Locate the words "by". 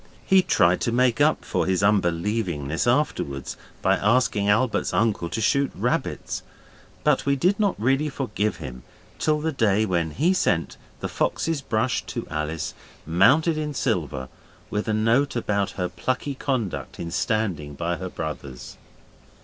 3.83-3.97, 17.75-17.97